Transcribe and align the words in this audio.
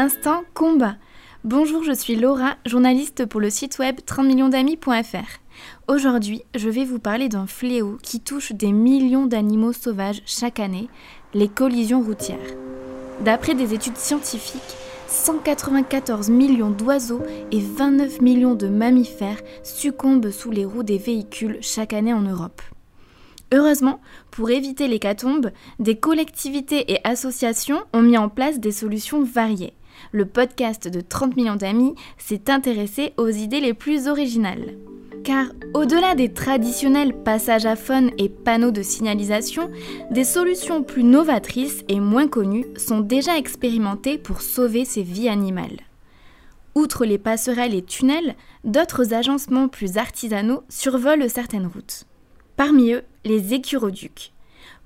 Instant 0.00 0.44
combat. 0.54 0.96
Bonjour, 1.44 1.84
je 1.84 1.92
suis 1.92 2.16
Laura, 2.16 2.56
journaliste 2.64 3.26
pour 3.26 3.38
le 3.38 3.50
site 3.50 3.78
web 3.78 3.96
30millionsdamis.fr. 4.06 5.40
Aujourd'hui, 5.88 6.42
je 6.54 6.70
vais 6.70 6.86
vous 6.86 6.98
parler 6.98 7.28
d'un 7.28 7.46
fléau 7.46 7.98
qui 8.02 8.18
touche 8.20 8.52
des 8.52 8.72
millions 8.72 9.26
d'animaux 9.26 9.74
sauvages 9.74 10.22
chaque 10.24 10.58
année, 10.58 10.88
les 11.34 11.48
collisions 11.48 12.00
routières. 12.00 12.38
D'après 13.26 13.54
des 13.54 13.74
études 13.74 13.98
scientifiques, 13.98 14.62
194 15.08 16.30
millions 16.30 16.70
d'oiseaux 16.70 17.20
et 17.52 17.60
29 17.60 18.22
millions 18.22 18.54
de 18.54 18.68
mammifères 18.68 19.42
succombent 19.62 20.30
sous 20.30 20.50
les 20.50 20.64
roues 20.64 20.82
des 20.82 20.96
véhicules 20.96 21.58
chaque 21.60 21.92
année 21.92 22.14
en 22.14 22.22
Europe. 22.22 22.62
Heureusement, 23.52 24.00
pour 24.30 24.48
éviter 24.48 24.88
l'hécatombe, 24.88 25.50
des 25.78 25.96
collectivités 25.96 26.90
et 26.90 27.00
associations 27.04 27.82
ont 27.92 28.00
mis 28.00 28.16
en 28.16 28.30
place 28.30 28.60
des 28.60 28.72
solutions 28.72 29.22
variées. 29.22 29.74
Le 30.12 30.26
podcast 30.26 30.88
de 30.88 31.00
30 31.00 31.36
millions 31.36 31.56
d'amis 31.56 31.94
s'est 32.18 32.50
intéressé 32.50 33.12
aux 33.16 33.28
idées 33.28 33.60
les 33.60 33.74
plus 33.74 34.08
originales. 34.08 34.76
Car 35.24 35.46
au-delà 35.74 36.14
des 36.14 36.32
traditionnels 36.32 37.14
passages 37.14 37.66
à 37.66 37.76
faune 37.76 38.10
et 38.18 38.28
panneaux 38.28 38.70
de 38.70 38.82
signalisation, 38.82 39.70
des 40.10 40.24
solutions 40.24 40.82
plus 40.82 41.04
novatrices 41.04 41.84
et 41.88 42.00
moins 42.00 42.26
connues 42.26 42.66
sont 42.76 43.00
déjà 43.00 43.36
expérimentées 43.36 44.18
pour 44.18 44.40
sauver 44.40 44.84
ces 44.84 45.02
vies 45.02 45.28
animales. 45.28 45.80
Outre 46.74 47.04
les 47.04 47.18
passerelles 47.18 47.74
et 47.74 47.82
tunnels, 47.82 48.34
d'autres 48.64 49.12
agencements 49.12 49.68
plus 49.68 49.98
artisanaux 49.98 50.62
survolent 50.68 51.28
certaines 51.28 51.66
routes. 51.66 52.04
Parmi 52.56 52.92
eux, 52.92 53.02
les 53.24 53.54
écuroducs. 53.54 54.32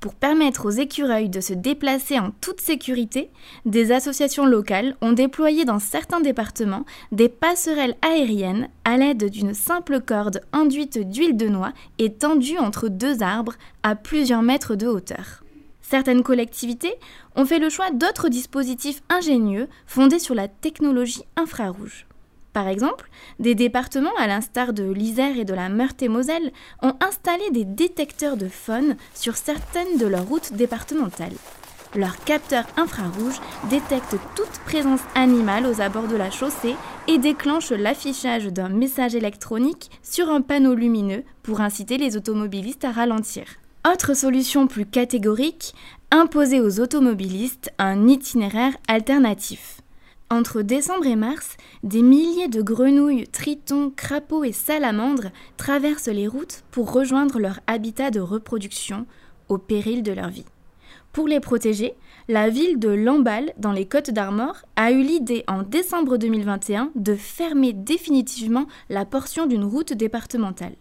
Pour 0.00 0.14
permettre 0.14 0.66
aux 0.66 0.70
écureuils 0.70 1.30
de 1.30 1.40
se 1.40 1.54
déplacer 1.54 2.18
en 2.18 2.30
toute 2.40 2.60
sécurité, 2.60 3.30
des 3.64 3.90
associations 3.90 4.44
locales 4.44 4.96
ont 5.00 5.12
déployé 5.12 5.64
dans 5.64 5.78
certains 5.78 6.20
départements 6.20 6.84
des 7.10 7.28
passerelles 7.28 7.96
aériennes 8.02 8.68
à 8.84 8.96
l'aide 8.96 9.30
d'une 9.30 9.54
simple 9.54 10.00
corde 10.00 10.42
enduite 10.52 10.98
d'huile 10.98 11.36
de 11.36 11.48
noix 11.48 11.72
et 11.98 12.12
tendue 12.12 12.58
entre 12.58 12.88
deux 12.88 13.22
arbres 13.22 13.54
à 13.82 13.94
plusieurs 13.94 14.42
mètres 14.42 14.74
de 14.74 14.86
hauteur. 14.86 15.42
Certaines 15.80 16.22
collectivités 16.22 16.94
ont 17.36 17.44
fait 17.44 17.58
le 17.58 17.68
choix 17.68 17.90
d'autres 17.90 18.28
dispositifs 18.28 19.02
ingénieux 19.08 19.68
fondés 19.86 20.18
sur 20.18 20.34
la 20.34 20.48
technologie 20.48 21.24
infrarouge. 21.36 22.06
Par 22.54 22.68
exemple, 22.68 23.10
des 23.40 23.56
départements 23.56 24.14
à 24.16 24.28
l'instar 24.28 24.72
de 24.72 24.84
l'Isère 24.84 25.36
et 25.36 25.44
de 25.44 25.52
la 25.52 25.68
Meurthe-et-Moselle 25.68 26.52
ont 26.82 26.94
installé 27.00 27.50
des 27.50 27.64
détecteurs 27.64 28.36
de 28.36 28.48
faune 28.48 28.96
sur 29.12 29.36
certaines 29.36 29.98
de 29.98 30.06
leurs 30.06 30.26
routes 30.26 30.52
départementales. 30.52 31.34
Leurs 31.96 32.22
capteurs 32.24 32.66
infrarouges 32.76 33.40
détectent 33.70 34.18
toute 34.36 34.60
présence 34.64 35.00
animale 35.16 35.66
aux 35.66 35.80
abords 35.80 36.06
de 36.06 36.16
la 36.16 36.30
chaussée 36.30 36.76
et 37.08 37.18
déclenchent 37.18 37.72
l'affichage 37.72 38.46
d'un 38.46 38.68
message 38.68 39.16
électronique 39.16 39.90
sur 40.02 40.30
un 40.30 40.40
panneau 40.40 40.74
lumineux 40.74 41.24
pour 41.42 41.60
inciter 41.60 41.98
les 41.98 42.16
automobilistes 42.16 42.84
à 42.84 42.92
ralentir. 42.92 43.46
Autre 43.92 44.14
solution 44.14 44.68
plus 44.68 44.86
catégorique, 44.86 45.74
imposer 46.12 46.60
aux 46.60 46.78
automobilistes 46.78 47.70
un 47.78 48.06
itinéraire 48.06 48.76
alternatif. 48.86 49.80
Entre 50.34 50.62
décembre 50.62 51.06
et 51.06 51.14
mars, 51.14 51.56
des 51.84 52.02
milliers 52.02 52.48
de 52.48 52.60
grenouilles, 52.60 53.28
tritons, 53.28 53.92
crapauds 53.94 54.42
et 54.42 54.50
salamandres 54.50 55.30
traversent 55.56 56.08
les 56.08 56.26
routes 56.26 56.64
pour 56.72 56.92
rejoindre 56.92 57.38
leur 57.38 57.60
habitat 57.68 58.10
de 58.10 58.18
reproduction 58.18 59.06
au 59.48 59.58
péril 59.58 60.02
de 60.02 60.10
leur 60.10 60.30
vie. 60.30 60.44
Pour 61.12 61.28
les 61.28 61.38
protéger, 61.38 61.94
la 62.26 62.48
ville 62.48 62.80
de 62.80 62.88
Lamballe, 62.88 63.52
dans 63.58 63.70
les 63.70 63.86
Côtes 63.86 64.10
d'Armor, 64.10 64.56
a 64.74 64.90
eu 64.90 65.02
l'idée 65.02 65.44
en 65.46 65.62
décembre 65.62 66.16
2021 66.16 66.90
de 66.96 67.14
fermer 67.14 67.72
définitivement 67.72 68.66
la 68.88 69.04
portion 69.04 69.46
d'une 69.46 69.62
route 69.62 69.92
départementale. 69.92 70.74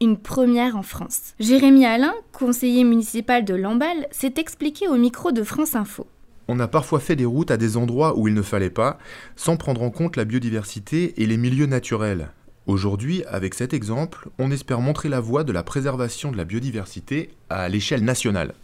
Une 0.00 0.18
première 0.18 0.76
en 0.76 0.84
France. 0.84 1.34
Jérémy 1.40 1.84
Alain, 1.84 2.14
conseiller 2.30 2.84
municipal 2.84 3.44
de 3.44 3.54
Lamballe, 3.54 4.06
s'est 4.12 4.34
expliqué 4.36 4.86
au 4.86 4.94
micro 4.94 5.32
de 5.32 5.42
France 5.42 5.74
Info. 5.74 6.06
On 6.48 6.58
a 6.58 6.68
parfois 6.68 7.00
fait 7.00 7.16
des 7.16 7.24
routes 7.24 7.50
à 7.50 7.56
des 7.56 7.76
endroits 7.76 8.18
où 8.18 8.28
il 8.28 8.34
ne 8.34 8.42
fallait 8.42 8.70
pas, 8.70 8.98
sans 9.36 9.56
prendre 9.56 9.82
en 9.82 9.90
compte 9.90 10.16
la 10.16 10.24
biodiversité 10.24 11.22
et 11.22 11.26
les 11.26 11.36
milieux 11.36 11.66
naturels. 11.66 12.30
Aujourd'hui, 12.66 13.24
avec 13.24 13.54
cet 13.54 13.72
exemple, 13.72 14.28
on 14.38 14.50
espère 14.50 14.80
montrer 14.80 15.08
la 15.08 15.20
voie 15.20 15.44
de 15.44 15.52
la 15.52 15.62
préservation 15.62 16.30
de 16.30 16.36
la 16.36 16.44
biodiversité 16.44 17.30
à 17.48 17.68
l'échelle 17.68 18.04
nationale. 18.04 18.54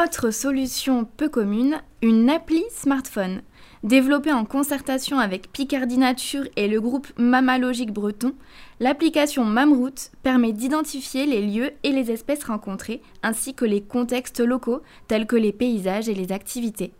Autre 0.00 0.30
solution 0.30 1.04
peu 1.16 1.28
commune, 1.28 1.82
une 2.02 2.30
appli 2.30 2.62
smartphone. 2.70 3.42
Développée 3.82 4.32
en 4.32 4.44
concertation 4.44 5.18
avec 5.18 5.50
Picardie 5.50 5.98
Nature 5.98 6.44
et 6.54 6.68
le 6.68 6.80
groupe 6.80 7.08
Mammalogique 7.16 7.92
Breton, 7.92 8.34
l'application 8.78 9.44
Mamroute 9.44 10.12
permet 10.22 10.52
d'identifier 10.52 11.26
les 11.26 11.42
lieux 11.42 11.72
et 11.82 11.90
les 11.90 12.12
espèces 12.12 12.44
rencontrées, 12.44 13.02
ainsi 13.24 13.54
que 13.54 13.64
les 13.64 13.82
contextes 13.82 14.40
locaux, 14.40 14.82
tels 15.08 15.26
que 15.26 15.36
les 15.36 15.52
paysages 15.52 16.08
et 16.08 16.14
les 16.14 16.30
activités. 16.30 16.92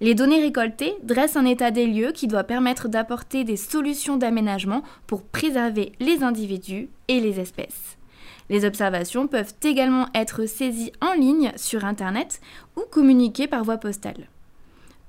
Les 0.00 0.14
données 0.14 0.40
récoltées 0.40 0.94
dressent 1.02 1.36
un 1.36 1.44
état 1.44 1.70
des 1.70 1.86
lieux 1.86 2.12
qui 2.12 2.26
doit 2.26 2.44
permettre 2.44 2.88
d'apporter 2.88 3.44
des 3.44 3.56
solutions 3.56 4.16
d'aménagement 4.16 4.82
pour 5.06 5.22
préserver 5.22 5.92
les 6.00 6.22
individus 6.22 6.88
et 7.08 7.20
les 7.20 7.38
espèces. 7.38 7.96
Les 8.50 8.64
observations 8.64 9.26
peuvent 9.26 9.54
également 9.62 10.08
être 10.14 10.46
saisies 10.46 10.92
en 11.00 11.14
ligne 11.14 11.52
sur 11.56 11.84
Internet 11.84 12.40
ou 12.76 12.82
communiquées 12.90 13.46
par 13.46 13.64
voie 13.64 13.78
postale. 13.78 14.28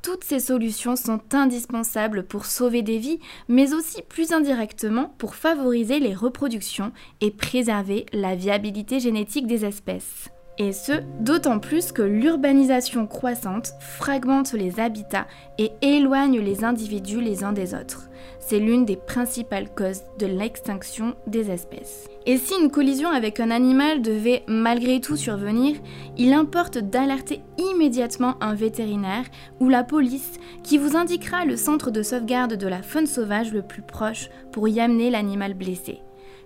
Toutes 0.02 0.24
ces 0.24 0.40
solutions 0.40 0.96
sont 0.96 1.20
indispensables 1.34 2.24
pour 2.24 2.46
sauver 2.46 2.84
des 2.84 3.00
vies, 3.00 3.20
mais 3.48 3.74
aussi 3.74 4.04
plus 4.04 4.34
indirectement 4.34 5.16
pour 5.18 5.34
favoriser 5.34 6.00
les 6.00 6.14
reproductions 6.14 6.92
et 7.22 7.32
préserver 7.32 8.06
la 8.14 8.36
viabilité 8.36 9.00
génétique 9.00 9.48
des 9.48 9.66
espèces. 9.66 10.30
Et 10.58 10.72
ce, 10.72 10.94
d'autant 11.20 11.60
plus 11.60 11.92
que 11.92 12.02
l'urbanisation 12.02 13.08
croissante 13.08 13.74
fragmente 13.80 14.54
les 14.54 14.80
habitats 14.80 15.28
et 15.58 15.72
éloigne 15.82 16.40
les 16.40 16.64
individus 16.64 17.20
les 17.20 17.44
uns 17.44 17.52
des 17.52 17.74
autres. 17.74 18.10
C'est 18.40 18.60
l'une 18.60 18.86
des 18.86 18.96
principales 18.96 19.70
causes 19.76 20.04
de 20.18 20.28
l'extinction 20.28 21.16
des 21.28 21.52
espèces. 21.52 22.08
Et 22.26 22.38
si 22.38 22.54
une 22.62 22.72
collision 22.72 23.10
avec 23.10 23.42
un 23.42 23.52
animal 23.52 24.02
devait 24.02 24.44
malgré 24.48 25.02
tout 25.02 25.18
survenir, 25.18 25.76
il 26.18 26.32
importe 26.32 26.78
d'alerter 26.78 27.42
immédiatement 27.58 28.36
un 28.42 28.54
vétérinaire 28.54 29.26
ou 29.60 29.68
la 29.68 29.84
police 29.84 30.40
qui 30.64 30.78
vous 30.78 30.96
indiquera 30.96 31.44
le 31.44 31.58
centre 31.58 31.92
de 31.92 32.02
sauvegarde 32.02 32.54
de 32.54 32.68
la 32.68 32.82
faune 32.82 33.08
sauvage 33.08 33.52
le 33.52 33.62
plus 33.62 33.82
proche 33.82 34.30
pour 34.54 34.70
y 34.70 34.80
amener 34.80 35.10
l'animal 35.10 35.54
blessé. 35.54 36.00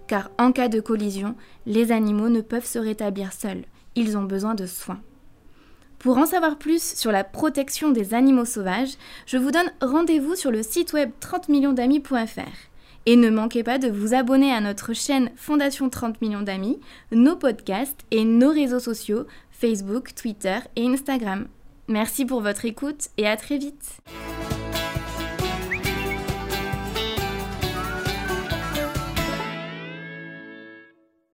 Car 0.07 0.31
en 0.39 0.51
cas 0.51 0.69
de 0.69 0.79
collision, 0.79 1.35
les 1.67 1.91
animaux 1.91 2.29
ne 2.29 2.41
peuvent 2.41 2.65
se 2.65 2.79
rétablir 2.79 3.33
seuls 3.33 3.65
ils 3.95 4.17
ont 4.17 4.23
besoin 4.23 4.55
de 4.55 4.66
soins. 4.66 5.01
Pour 6.00 6.17
en 6.17 6.25
savoir 6.25 6.57
plus 6.57 6.95
sur 6.95 7.11
la 7.11 7.25
protection 7.25 7.91
des 7.91 8.13
animaux 8.13 8.45
sauvages, 8.45 8.94
je 9.25 9.38
vous 9.38 9.51
donne 9.51 9.72
rendez-vous 9.81 10.35
sur 10.35 10.50
le 10.50 10.63
site 10.63 10.94
web 10.94 11.11
30millionsdamis.fr. 11.19 12.69
Et 13.05 13.16
ne 13.16 13.29
manquez 13.29 13.63
pas 13.63 13.79
de 13.79 13.89
vous 13.89 14.13
abonner 14.13 14.53
à 14.53 14.61
notre 14.61 14.94
chaîne 14.94 15.31
Fondation 15.35 15.89
30 15.89 16.22
millions 16.22 16.41
d'amis, 16.41 16.79
nos 17.11 17.35
podcasts 17.35 18.05
et 18.11 18.23
nos 18.23 18.51
réseaux 18.51 18.79
sociaux 18.79 19.25
Facebook, 19.51 20.16
Twitter 20.16 20.59
et 20.77 20.88
Instagram. 20.88 21.47
Merci 21.89 22.25
pour 22.25 22.41
votre 22.41 22.66
écoute 22.66 23.09
et 23.17 23.27
à 23.27 23.35
très 23.35 23.57
vite. 23.57 24.01